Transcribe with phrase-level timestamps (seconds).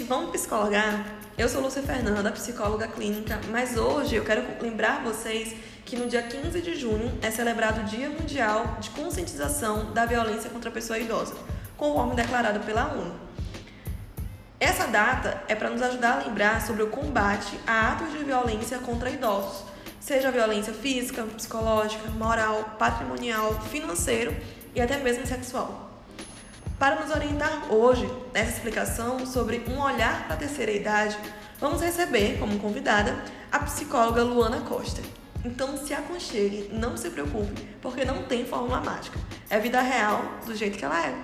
[0.00, 1.04] gente, vamos psicologar?
[1.36, 6.22] Eu sou Lúcia Fernanda, psicóloga clínica, mas hoje eu quero lembrar vocês que no dia
[6.22, 10.98] 15 de junho é celebrado o Dia Mundial de Conscientização da Violência contra a Pessoa
[10.98, 11.34] Idosa,
[11.76, 13.14] conforme declarado pela ONU.
[14.58, 18.78] Essa data é para nos ajudar a lembrar sobre o combate a atos de violência
[18.78, 19.64] contra idosos,
[19.98, 24.34] seja violência física, psicológica, moral, patrimonial, financeiro
[24.74, 25.90] e até mesmo sexual.
[26.80, 31.14] Para nos orientar hoje nessa explicação sobre um olhar para a terceira idade,
[31.60, 35.02] vamos receber como convidada a psicóloga Luana Costa.
[35.44, 39.18] Então se aconchegue, não se preocupe, porque não tem fórmula mágica.
[39.50, 41.14] É vida real do jeito que ela é.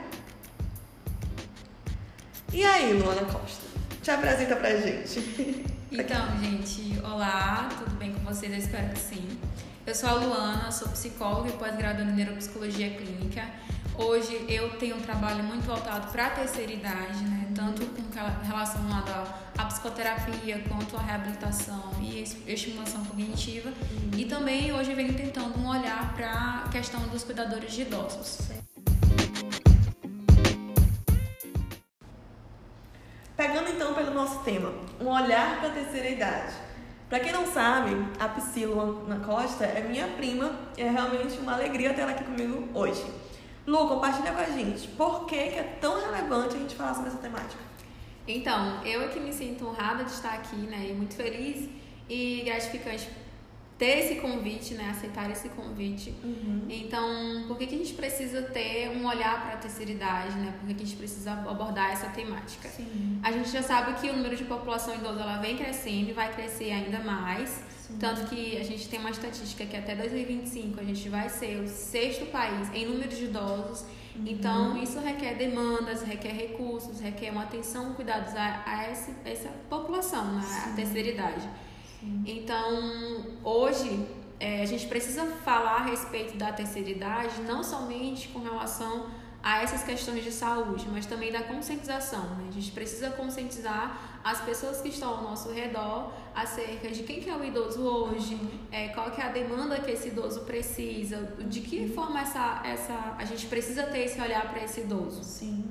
[2.52, 3.64] E aí, Luana Costa?
[4.02, 5.74] Te apresenta pra gente.
[5.88, 8.52] Então, gente, olá, tudo bem com vocês?
[8.52, 9.38] Eu espero que sim.
[9.86, 13.44] Eu sou a Luana, sou psicóloga e pós-graduada em neuropsicologia clínica.
[13.98, 17.48] Hoje eu tenho um trabalho muito voltado para a terceira idade, né?
[17.54, 18.82] tanto com relação
[19.56, 23.70] à psicoterapia quanto à reabilitação e estimulação cognitiva.
[23.70, 24.10] Uhum.
[24.18, 28.48] E também hoje venho tentando um olhar para a questão dos cuidadores de idosos.
[33.34, 36.52] Pegando então pelo nosso tema, um olhar para a terceira idade.
[37.08, 41.94] Para quem não sabe, a Priscila Costa é minha prima e é realmente uma alegria
[41.94, 43.02] tê-la aqui comigo hoje.
[43.66, 47.10] Lu, compartilha com a gente por que, que é tão relevante a gente falar sobre
[47.10, 47.62] essa temática.
[48.28, 50.88] Então, eu aqui me sinto honrada de estar aqui, né?
[50.90, 51.68] E muito feliz
[52.08, 53.08] e gratificante
[53.78, 54.90] ter esse convite, né?
[54.90, 56.14] Aceitar esse convite.
[56.24, 56.66] Uhum.
[56.68, 60.54] Então, por que, que a gente precisa ter um olhar para a terceira idade, né?
[60.58, 62.68] Por que, que a gente precisa abordar essa temática?
[62.68, 63.20] Sim.
[63.22, 66.32] A gente já sabe que o número de população idosa ela vem crescendo e vai
[66.32, 67.62] crescer ainda mais.
[68.00, 71.68] Tanto que a gente tem uma estatística que até 2025 a gente vai ser o
[71.68, 73.82] sexto país em número de idosos.
[74.16, 74.24] Uhum.
[74.26, 80.34] Então, isso requer demandas, requer recursos, requer uma atenção, cuidados a, a essa, essa população,
[80.34, 80.42] né?
[80.66, 81.48] a terceira idade.
[82.00, 82.24] Sim.
[82.26, 84.06] Então, hoje,
[84.40, 89.06] é, a gente precisa falar a respeito da terceira idade, não somente com relação
[89.46, 92.24] a essas questões de saúde, mas também da conscientização.
[92.34, 92.46] Né?
[92.48, 97.30] A gente precisa conscientizar as pessoas que estão ao nosso redor acerca de quem que
[97.30, 98.36] é o idoso hoje,
[98.72, 101.18] é, qual que é a demanda que esse idoso precisa,
[101.48, 105.22] de que forma essa, essa, a gente precisa ter esse olhar para esse idoso.
[105.22, 105.64] Sim.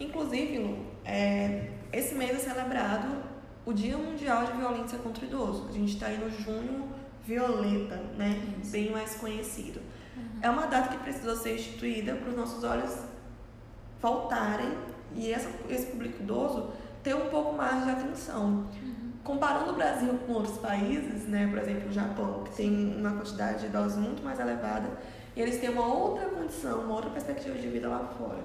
[0.00, 3.22] Inclusive, Lu, é, esse mês é celebrado
[3.66, 5.66] o Dia Mundial de Violência contra o Idoso.
[5.68, 6.88] A gente está aí no junho
[7.22, 8.40] violeta, né?
[8.62, 8.72] Isso.
[8.72, 9.80] Bem mais conhecido.
[10.16, 10.22] Uhum.
[10.42, 12.96] É uma data que precisa ser instituída para os nossos olhos
[14.00, 14.72] voltarem
[15.14, 16.70] e essa, esse público idoso
[17.02, 18.66] ter um pouco mais de atenção.
[18.82, 19.12] Uhum.
[19.22, 23.60] Comparando o Brasil com outros países, né, por exemplo, o Japão, que tem uma quantidade
[23.60, 24.88] de idosos muito mais elevada,
[25.34, 28.38] e eles têm uma outra condição, uma outra perspectiva de vida lá fora.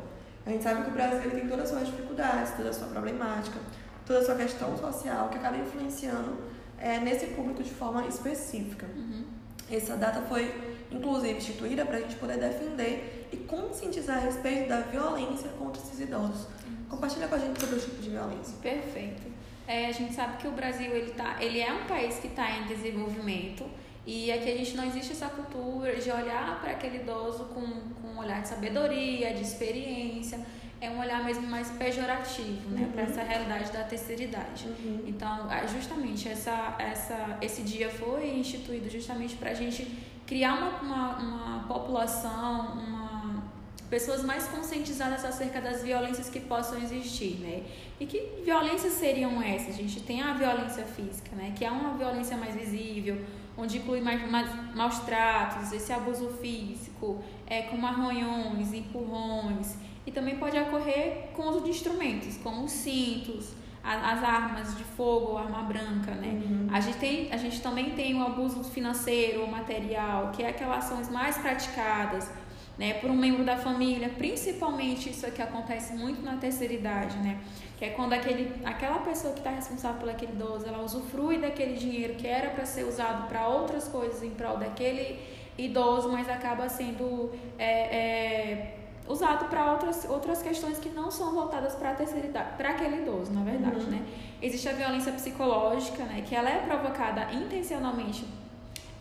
[0.45, 3.59] A gente sabe que o Brasil tem todas as suas dificuldades, toda a sua problemática,
[4.05, 6.35] toda a sua questão social que acaba influenciando
[6.79, 8.87] é, nesse público de forma específica.
[8.95, 9.23] Uhum.
[9.71, 10.51] Essa data foi
[10.91, 15.99] inclusive instituída para a gente poder defender e conscientizar a respeito da violência contra esses
[15.99, 16.47] idosos.
[16.89, 18.57] Compartilha com a gente sobre o tipo de violência.
[18.61, 19.31] Perfeito.
[19.67, 22.49] É, a gente sabe que o Brasil ele, tá, ele é um país que está
[22.57, 23.65] em desenvolvimento
[24.05, 27.61] e aqui a gente não existe essa cultura de olhar para aquele idoso com,
[28.01, 30.45] com um olhar de sabedoria, de experiência
[30.81, 32.91] é um olhar mesmo mais pejorativo, né, uhum.
[32.91, 34.65] para essa realidade da terceira idade.
[34.65, 35.03] Uhum.
[35.05, 39.87] Então, justamente essa, essa, esse dia foi instituído justamente para a gente
[40.25, 43.43] criar uma, uma, uma população, uma,
[43.91, 47.63] pessoas mais conscientizadas acerca das violências que possam existir, né?
[47.99, 49.75] E que violências seriam essas?
[49.75, 51.53] A gente tem a violência física, né?
[51.55, 53.23] Que é uma violência mais visível,
[53.55, 59.75] onde inclui mais, mais maus tratos, esse abuso físico, é, com arranhões, empurrões
[60.05, 63.53] e também pode ocorrer com o uso de instrumentos, como os cintos,
[63.83, 66.39] as armas de fogo, arma branca, né?
[66.43, 66.67] Uhum.
[66.71, 70.85] A, gente tem, a gente também tem o abuso financeiro ou material, que é aquelas
[70.85, 72.29] ações mais praticadas
[72.77, 77.39] né, por um membro da família, principalmente isso aqui acontece muito na terceira idade, né?
[77.77, 81.73] Que é quando aquele, aquela pessoa que está responsável por aquele idoso, ela usufrui daquele
[81.73, 85.19] dinheiro que era para ser usado para outras coisas em prol daquele
[85.57, 88.77] idoso, mas acaba sendo é, é,
[89.11, 93.01] usado para outras, outras questões que não são voltadas para a terceira idade, para aquele
[93.01, 93.91] idoso, na verdade, uhum.
[93.91, 94.05] né?
[94.41, 96.23] Existe a violência psicológica, né?
[96.25, 98.25] Que ela é provocada intencionalmente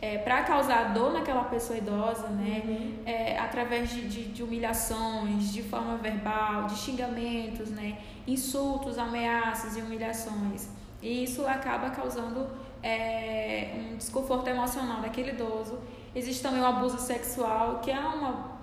[0.01, 2.61] é, para causar dor naquela pessoa idosa, né?
[2.65, 2.93] Uhum.
[3.05, 7.97] É, através de, de, de, humilhações, de forma verbal, de xingamentos, né?
[8.27, 10.67] Insultos, ameaças e humilhações.
[11.01, 12.47] E isso acaba causando
[12.83, 15.79] é, um desconforto emocional daquele idoso.
[16.13, 18.60] Existe também o abuso sexual, que é uma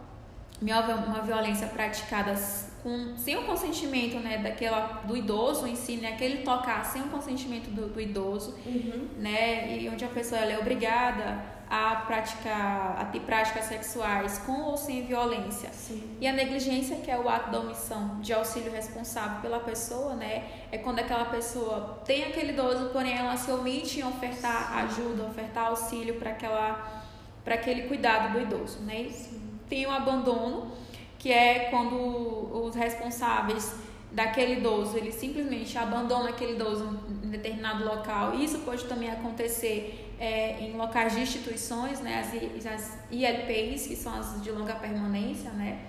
[0.61, 2.35] uma violência praticada
[2.83, 7.09] com, sem o consentimento né, daquela, do idoso em si, né, aquele tocar sem o
[7.09, 9.09] consentimento do, do idoso, Uhum.
[9.19, 14.77] né, e onde a pessoa é obrigada a praticar, a ter práticas sexuais com ou
[14.77, 15.69] sem violência.
[15.71, 16.17] Sim.
[16.19, 20.45] E a negligência, que é o ato da omissão de auxílio responsável pela pessoa, né?
[20.73, 25.67] É quando aquela pessoa tem aquele idoso, porém ela se omite em ofertar ajuda, ofertar
[25.67, 27.05] auxílio para aquela
[27.45, 29.03] para aquele cuidado do idoso, né?
[29.03, 29.38] E
[29.69, 30.73] Tem o abandono,
[31.19, 33.75] que é quando os responsáveis
[34.11, 38.35] daquele idoso, eles simplesmente abandonam aquele idoso em determinado local.
[38.35, 44.15] Isso pode também acontecer é, em locais de instituições, né, as, as ILPIs, que são
[44.15, 45.81] as de longa permanência, né,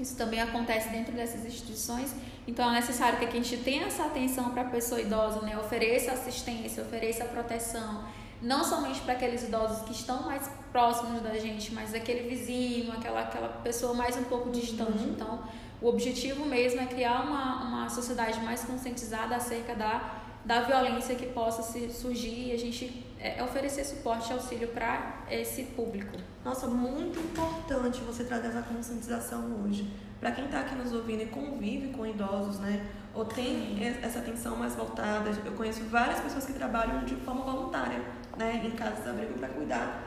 [0.00, 2.14] isso também acontece dentro dessas instituições,
[2.46, 6.12] então é necessário que a gente tenha essa atenção para a pessoa idosa, né, ofereça
[6.12, 8.04] assistência, ofereça proteção,
[8.40, 13.20] não somente para aqueles idosos que estão mais próximos da gente, mas aquele vizinho, aquela,
[13.20, 15.04] aquela pessoa mais um pouco distante.
[15.04, 15.10] Uhum.
[15.10, 15.42] Então,
[15.80, 21.26] o objetivo mesmo é criar uma, uma sociedade mais conscientizada acerca da, da violência que
[21.26, 26.16] possa se surgir e a gente é, oferecer suporte e auxílio para esse público.
[26.44, 29.88] Nossa, muito importante você trazer essa conscientização hoje.
[30.20, 32.84] Para quem está aqui nos ouvindo e convive com idosos, né?
[33.14, 35.30] Ou tem essa atenção mais voltada.
[35.44, 38.02] Eu conheço várias pessoas que trabalham de forma voluntária,
[38.38, 38.62] né?
[38.64, 40.02] Em casas de abrigo para cuidar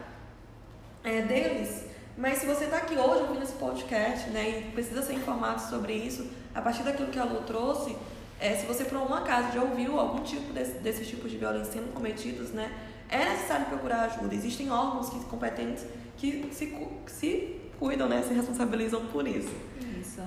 [1.03, 1.85] é, deles.
[2.17, 4.49] Mas se você está aqui hoje ouvindo esse podcast, né?
[4.49, 7.95] E precisa ser informado sobre isso, a partir daquilo que a Lu trouxe,
[8.39, 11.73] é, se você por algum acaso já ouviu algum tipo desse, desses tipos de violência
[11.73, 12.71] sendo cometidos, né?
[13.09, 14.33] É necessário procurar ajuda.
[14.33, 15.85] Existem órgãos que, competentes
[16.17, 16.73] que se,
[17.07, 18.23] se cuidam, né?
[18.23, 19.53] Se responsabilizam por isso.
[19.99, 20.21] Isso.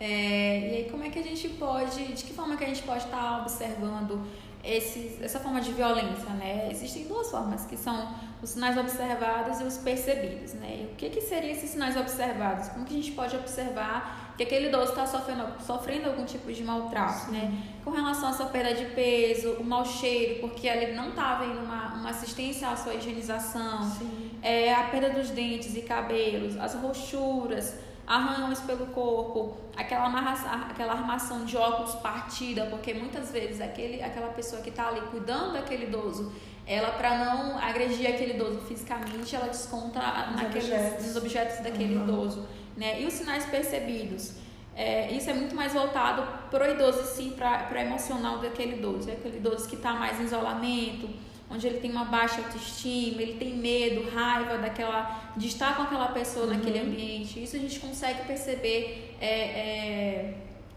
[0.00, 2.82] É, e aí como é que a gente pode, de que forma que a gente
[2.82, 4.26] pode estar observando
[4.64, 6.68] esses, essa forma de violência, né?
[6.70, 8.08] Existem duas formas, que são
[8.42, 10.80] os sinais observados e os percebidos, né?
[10.82, 12.68] E o que, que seriam esses sinais observados?
[12.68, 16.62] Como que a gente pode observar que aquele idoso está sofrendo, sofrendo algum tipo de
[16.62, 17.52] maltrato, né?
[17.84, 21.60] Com relação à sua perda de peso, o mau cheiro, porque ele não está havendo
[21.60, 24.30] uma, uma assistência à sua higienização, Sim.
[24.42, 27.74] é, a perda dos dentes e cabelos, as rochuras,
[28.10, 34.28] arranhões pelo corpo, aquela, amarra, aquela armação de óculos partida, porque muitas vezes aquele, aquela
[34.28, 36.32] pessoa que está ali cuidando daquele idoso,
[36.66, 41.06] ela para não agredir aquele idoso fisicamente, ela desconta Os naqueles objetos.
[41.06, 42.02] nos objetos daquele Uhum.
[42.04, 43.00] idoso, né?
[43.00, 44.32] E os sinais percebidos.
[44.74, 48.76] É, isso é muito mais voltado para o idoso em si, para o emocional daquele
[48.76, 49.08] idoso.
[49.10, 51.08] É aquele idoso que está mais em isolamento,
[51.50, 56.08] onde ele tem uma baixa autoestima, ele tem medo, raiva daquela, de estar com aquela
[56.08, 56.54] pessoa Uhum.
[56.54, 57.42] naquele ambiente.
[57.42, 60.34] Isso a gente consegue perceber é, é,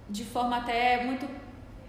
[0.10, 1.28] de forma até muito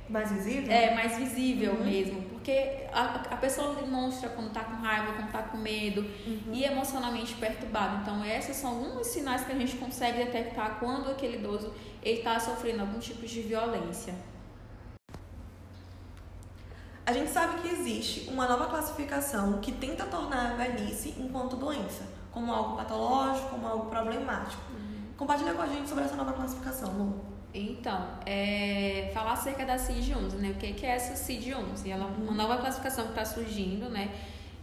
[0.08, 0.70] Mais visível?
[0.72, 1.84] é, mais visível Uhum.
[1.84, 2.22] mesmo.
[2.34, 2.52] Porque
[2.92, 6.52] a, a pessoa demonstra quando tá com raiva, quando tá com medo Uhum.
[6.52, 8.02] e emocionalmente perturbado.
[8.02, 11.72] Então, esses são alguns sinais que a gente consegue detectar quando aquele idoso
[12.02, 14.14] ele está sofrendo algum tipo de violência.
[17.06, 22.04] A gente sabe que existe uma nova classificação que tenta tornar a velhice enquanto doença,
[22.32, 24.62] como algo patológico, como algo problemático.
[25.16, 27.20] Compartilha com a gente sobre essa nova classificação, Lu.
[27.52, 30.50] Então, é, falar acerca da CID-11, né?
[30.50, 31.86] O que que é essa CID-11?
[31.88, 32.34] Ela é uma Uhum.
[32.34, 34.10] nova classificação que está surgindo, né?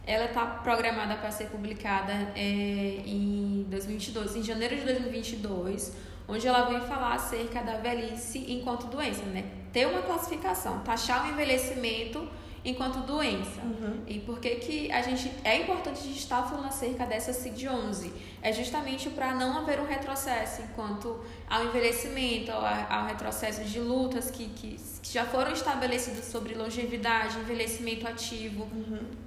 [0.04, 5.96] Ela está programada para ser publicada é, em 2022, em janeiro de 2022,
[6.28, 9.44] onde ela vem falar acerca da velhice enquanto doença, né?
[9.72, 12.28] Ter uma classificação, taxar o envelhecimento
[12.64, 13.60] enquanto doença.
[13.62, 14.02] Uhum.
[14.06, 18.12] E por que, que a gente é importante a gente estar falando acerca dessa CID-11?
[18.40, 24.30] É justamente para não haver um retrocesso enquanto ao envelhecimento, ao, ao retrocesso de lutas
[24.30, 28.64] que, que, que já foram estabelecidas sobre longevidade, envelhecimento ativo.
[28.64, 29.22] Uhum.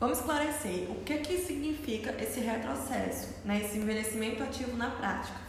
[0.00, 3.60] Vamos esclarecer o que, que significa esse retrocesso, né?
[3.64, 5.40] esse envelhecimento ativo na prática.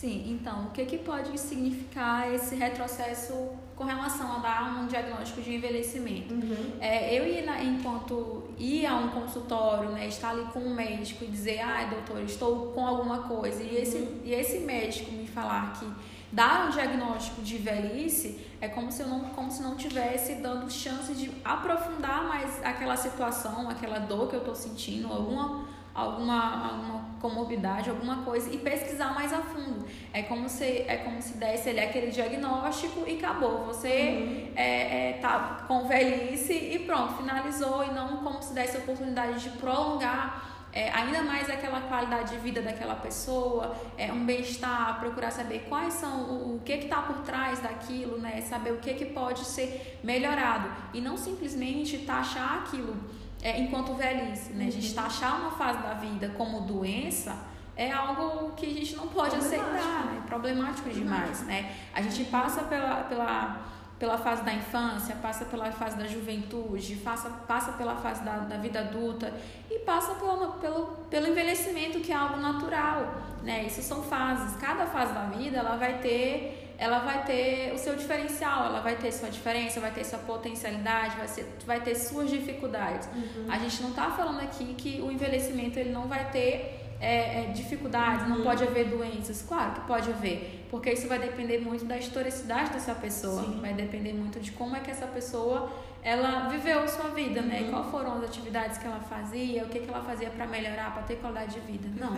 [0.00, 3.34] Sim, então, o que, que pode significar esse retrocesso
[3.76, 6.32] com relação a dar um diagnóstico de envelhecimento?
[6.32, 6.78] Uhum.
[6.80, 11.22] É, eu ir na, enquanto ir a um consultório, né, estar ali com um médico
[11.22, 14.20] e dizer, ai doutor, estou com alguma coisa, e esse, Uhum.
[14.24, 15.86] e esse médico me falar que
[16.32, 20.70] dar um diagnóstico de velhice é como se eu não, como se não tivesse dando
[20.70, 27.10] chance de aprofundar mais aquela situação, aquela dor que eu estou sentindo, alguma alguma, alguma
[27.20, 29.86] comorbidade, alguma coisa e pesquisar mais a fundo.
[30.12, 33.64] É como se é como se desse ali aquele diagnóstico e acabou.
[33.66, 38.80] Você é, é, tá com velhice e pronto, finalizou e não como se desse a
[38.80, 45.00] oportunidade de prolongar é, ainda mais aquela qualidade de vida daquela pessoa, é, um bem-estar,
[45.00, 48.40] procurar saber quais são o, o que está por trás daquilo, né?
[48.42, 52.96] Saber o que, que pode ser melhorado e não simplesmente taxar aquilo
[53.42, 54.66] é, enquanto velhice, né?
[54.66, 57.36] A gente taxar uma fase da vida como doença
[57.74, 61.74] é algo que a gente não pode aceitar, é problemático demais, né?
[61.94, 63.60] A gente passa pela, pela,
[63.98, 68.58] pela fase da infância, passa pela fase da juventude, passa, passa pela fase da, da
[68.58, 69.32] vida adulta
[69.70, 73.64] e passa pelo, pelo, pelo envelhecimento, que é algo natural, né?
[73.64, 74.56] Isso são fases.
[74.56, 78.96] Cada fase da vida, ela vai ter ela vai ter o seu diferencial, ela vai
[78.96, 83.06] ter sua diferença, vai ter sua potencialidade, vai, ser, vai ter suas dificuldades.
[83.14, 83.44] Uhum.
[83.50, 87.52] A gente não está falando aqui que o envelhecimento ele não vai ter é, é,
[87.52, 88.36] dificuldades, uhum.
[88.36, 89.44] não pode haver doenças.
[89.46, 93.60] Claro que pode haver, porque isso vai depender muito da historicidade dessa pessoa, Sim.
[93.60, 95.70] vai depender muito de como é que essa pessoa
[96.02, 97.58] ela viveu sua vida, né?
[97.58, 97.64] uhum.
[97.66, 97.70] né?
[97.70, 101.02] Qual foram as atividades que ela fazia, o que, que ela fazia para melhorar, para
[101.02, 101.90] ter qualidade de vida.
[101.94, 102.16] Não.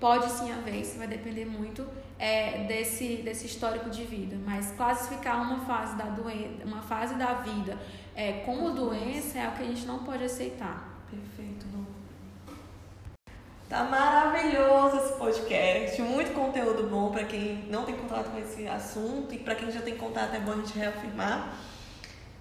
[0.00, 1.84] Pode sim haver, isso vai depender muito
[2.18, 4.36] é, desse, desse histórico de vida.
[4.44, 7.76] Mas classificar uma fase da doença, uma fase da vida
[8.14, 11.02] é, como doença é o que a gente não pode aceitar.
[11.10, 11.86] Perfeito, Lu.
[13.68, 19.34] Tá maravilhoso esse podcast, muito conteúdo bom para quem não tem contato com esse assunto
[19.34, 21.54] e para quem já tem contato é bom a gente reafirmar.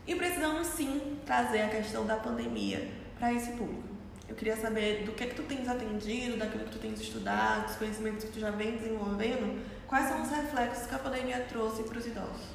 [0.05, 2.87] E precisamos sim trazer a questão da pandemia
[3.19, 3.96] para esse público.
[4.27, 7.67] Eu queria saber do que é que tu tens atendido, daquilo que tu tens estudado,
[7.67, 11.83] dos conhecimentos que tu já vem desenvolvendo, quais são os reflexos que a pandemia trouxe
[11.83, 12.45] para os idosos?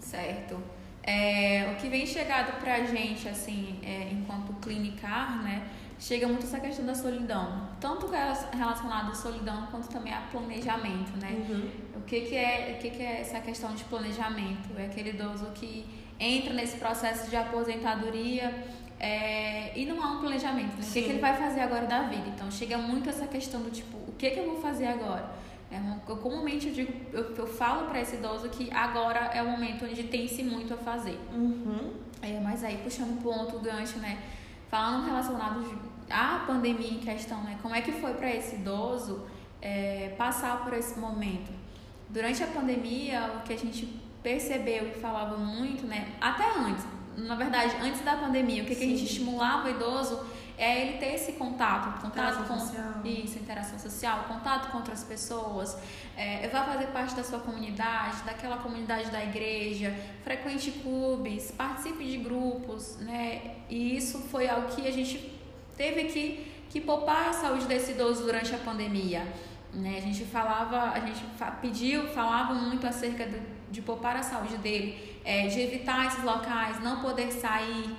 [0.00, 0.62] Certo.
[1.02, 5.68] É, o que vem chegado para a gente, assim, é, enquanto clinicar, né,
[5.98, 7.70] chega muito essa questão da solidão.
[7.80, 11.30] Tanto relacionado à solidão, quanto também a planejamento, né?
[11.48, 11.70] Uhum.
[11.96, 14.68] O que, que, é, o que, que é essa questão de planejamento?
[14.76, 15.86] É aquele idoso que
[16.18, 18.52] entra nesse processo de aposentadoria
[18.98, 20.86] é, e não há um planejamento, né?
[20.88, 22.28] O que, que ele vai fazer agora da vida?
[22.28, 25.30] Então chega muito essa questão do tipo, o que, que eu vou fazer agora?
[25.70, 29.50] É, eu, comumente eu digo, eu, eu falo para esse idoso que agora é o
[29.50, 31.18] momento onde tem-se muito a fazer.
[31.32, 31.92] Uhum.
[32.22, 34.18] É, mas aí puxando um outro gancho, né?
[34.70, 37.58] Falando relacionado à pandemia em questão, né?
[37.60, 39.26] Como é que foi para esse idoso
[39.60, 41.52] é, passar por esse momento?
[42.08, 43.86] Durante a pandemia, o que a gente
[44.22, 46.08] percebeu e falava muito, né?
[46.20, 46.45] Até
[47.26, 50.24] na verdade, antes da pandemia, o que, que a gente estimulava o idoso
[50.58, 53.02] é ele ter esse contato, contato com social.
[53.04, 55.76] isso, interação social, contato com outras pessoas,
[56.16, 62.16] é, vai fazer parte da sua comunidade, daquela comunidade da igreja, frequente clubes, participe de
[62.16, 63.56] grupos, né?
[63.68, 65.38] E isso foi algo que a gente
[65.76, 69.26] teve que, que poupar a saúde desse idoso durante a pandemia.
[69.74, 69.98] Né?
[69.98, 71.22] A gente falava, a gente
[71.60, 73.38] pediu, falava muito acerca de,
[73.76, 77.94] de poupar a saúde dele é, de evitar esses locais, não poder sair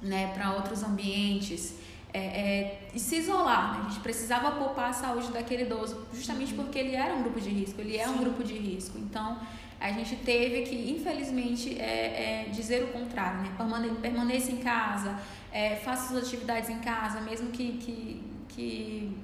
[0.00, 1.74] né, para outros ambientes
[2.14, 3.72] é, é, e se isolar.
[3.72, 3.84] Né?
[3.86, 7.50] A gente precisava poupar a saúde daquele idoso, justamente porque ele era um grupo de
[7.50, 8.14] risco, ele é Sim.
[8.14, 8.96] um grupo de risco.
[8.96, 9.40] Então,
[9.80, 13.52] a gente teve que, infelizmente, é, é, dizer o contrário, né?
[13.56, 15.18] Permane permaneça em casa,
[15.50, 19.16] é, faça suas atividades em casa, mesmo que, que, que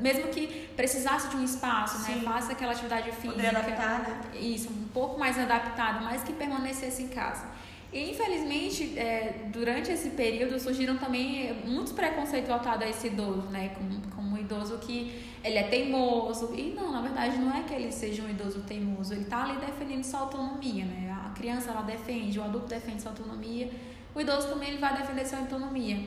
[0.00, 2.20] mesmo que precisasse de um espaço, né?
[2.24, 3.32] Faça aquela atividade física.
[3.32, 4.20] Poder adaptar, né?
[4.40, 7.46] Isso, um pouco mais adaptado, mas que permanecesse em casa.
[7.92, 13.70] E infelizmente, é, durante esse período surgiram também muitos preconceitos voltados a esse idoso, né?
[13.76, 16.54] Como, como um idoso que ele é teimoso.
[16.54, 19.58] E não, na verdade, não é que ele seja um idoso teimoso, ele está ali
[19.58, 21.14] defendendo sua autonomia, né?
[21.26, 23.70] A criança ela defende, o adulto defende sua autonomia,
[24.14, 25.98] o idoso também ele vai defender sua autonomia.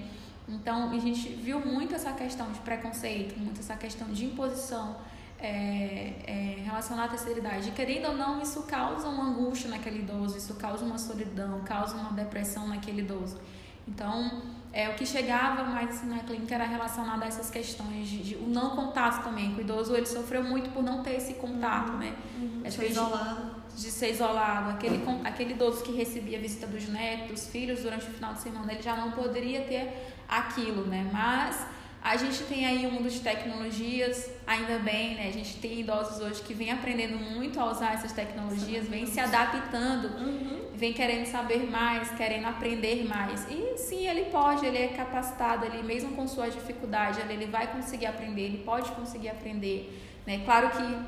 [0.47, 4.95] Então, a gente viu muito essa questão de preconceito, muito essa questão de imposição
[5.39, 7.69] é, é, relacionada à terceira idade.
[7.69, 11.95] E, querendo ou não, isso causa uma angústia naquele idoso, isso causa uma solidão, causa
[11.95, 13.39] uma depressão naquele idoso.
[13.87, 14.41] Então,
[14.75, 18.35] é, o que chegava mais assim, na clínica era relacionado a essas questões de, de,
[18.35, 19.55] o não contato também.
[19.55, 22.13] O idoso ele sofreu muito por não ter esse contato, uhum, né?
[22.37, 23.55] Uhum, de ser isolado.
[23.73, 24.71] De ser isolado.
[24.71, 28.41] Aquele, aquele idoso que recebia a visita dos netos, dos filhos durante o final de
[28.41, 31.09] semana, ele já não poderia ter aquilo, né?
[31.09, 31.65] Mas
[32.05, 35.27] a gente tem aí um mundo de tecnologias, ainda bem, né?
[35.27, 39.19] A gente tem idosos hoje que vem aprendendo muito a usar essas tecnologias, vem se
[39.19, 40.67] adaptando, uhum.
[40.75, 43.47] vem querendo saber mais, querendo aprender mais.
[43.49, 48.05] E sim, ele pode, ele é capacitado ali, mesmo com sua dificuldade, ele vai conseguir
[48.05, 49.99] aprender, ele pode conseguir aprender.
[50.27, 50.43] Né?
[50.45, 50.99] Claro que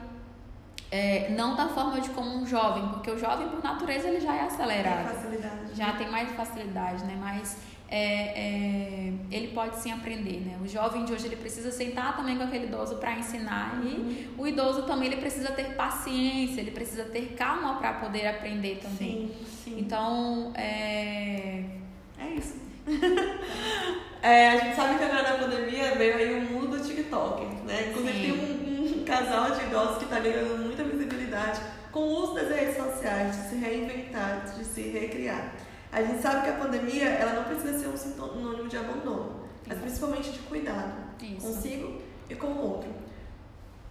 [0.89, 4.35] é, não da forma de como um jovem, porque o jovem, por natureza, ele já
[4.35, 5.09] é acelerado.
[5.09, 5.75] Tem facilidade.
[5.75, 7.15] Já tem mais facilidade, né?
[7.19, 7.55] Mas
[7.89, 10.57] é, é, ele pode sim aprender, né?
[10.61, 13.87] O jovem de hoje ele precisa sentar também com aquele idoso para ensinar uhum.
[13.87, 18.79] e o idoso também ele precisa ter paciência, ele precisa ter calma para poder aprender
[18.81, 19.29] também.
[19.29, 19.79] Sim, sim.
[19.79, 21.63] Então é
[22.19, 22.55] é isso.
[24.21, 27.89] é, a gente sabe que agora na pandemia veio aí o mundo do TikTok, né?
[27.89, 32.35] Inclusive tem um, um casal de idosos que está ganhando muita visibilidade com o uso
[32.35, 35.53] das redes sociais, de se reinventar, de se recriar.
[35.91, 39.77] A gente sabe que a pandemia ela não precisa ser um sinônimo de abandono, mas
[39.79, 41.47] principalmente de cuidado Isso.
[41.47, 42.89] consigo e com o outro.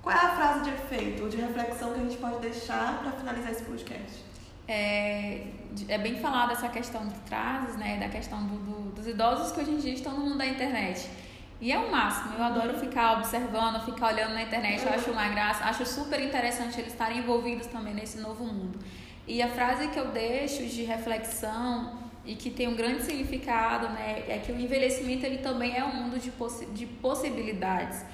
[0.03, 3.13] Qual é a frase de efeito ou de reflexão que a gente pode deixar para
[3.13, 4.25] finalizar esse podcast?
[4.69, 5.47] É,
[5.89, 9.61] é bem falada essa questão que trazes, né, da questão do, do, dos idosos que
[9.61, 11.09] hoje em dia estão no mundo da internet.
[11.61, 15.27] E é o máximo, eu adoro ficar observando, ficar olhando na internet, eu acho uma
[15.29, 18.79] graça, acho super interessante eles estarem envolvidos também nesse novo mundo.
[19.27, 24.25] E a frase que eu deixo de reflexão e que tem um grande significado, né,
[24.29, 28.05] é que o envelhecimento ele também é um mundo de, possi de possibilidades.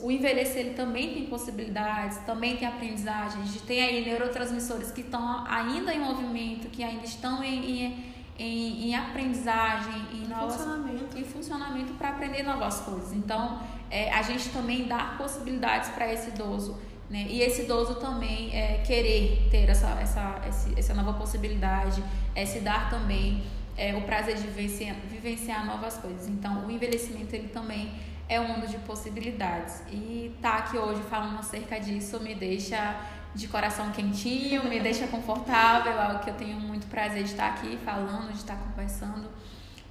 [0.00, 3.42] O envelhecer ele também tem possibilidades, também tem aprendizagem.
[3.42, 8.04] A gente tem aí neurotransmissores que estão ainda em movimento, que ainda estão em, em,
[8.38, 11.18] em, em aprendizagem, em, novas, funcionamento.
[11.18, 13.12] em funcionamento para aprender novas coisas.
[13.12, 16.80] Então, é, a gente também dá possibilidades para esse idoso.
[17.10, 17.26] Né?
[17.28, 20.40] E esse idoso também é, querer ter essa, essa,
[20.76, 22.02] essa nova possibilidade,
[22.36, 23.42] é se dar também
[23.76, 26.28] é, o prazer de vivenciar, vivenciar novas coisas.
[26.28, 27.92] Então, o envelhecimento ele também
[28.28, 29.82] é um mundo de possibilidades.
[29.90, 32.96] E tá aqui hoje falando acerca disso me deixa
[33.34, 37.48] de coração quentinho, me deixa confortável, é algo que eu tenho muito prazer de estar
[37.48, 39.28] aqui falando, de estar conversando.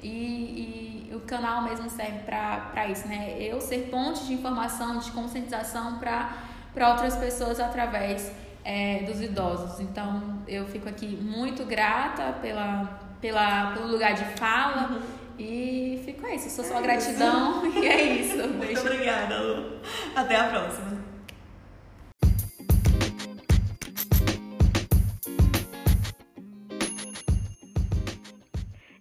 [0.01, 3.35] E, e o canal mesmo serve para isso, né?
[3.41, 6.48] Eu ser ponte de informação, de conscientização para
[6.87, 8.31] outras pessoas através
[8.63, 9.79] é, dos idosos.
[9.79, 14.91] Então, eu fico aqui muito grata pela, pela, pelo lugar de fala.
[14.91, 18.35] Uhum e fico é isso, sou só gratidão e é isso.
[18.35, 18.81] Muito Beijo.
[18.81, 19.79] obrigada, Lu.
[20.13, 21.01] Até a próxima.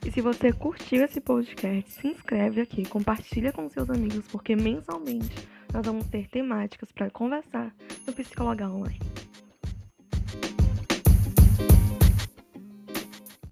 [0.06, 5.48] E se você curtiu esse podcast, se inscreve aqui, compartilha com seus amigos, porque mensalmente
[5.72, 7.74] nós vamos ter temáticas para conversar
[8.06, 9.27] no Psicologar Online.